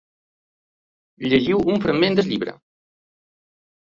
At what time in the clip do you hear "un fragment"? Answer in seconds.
1.75-2.19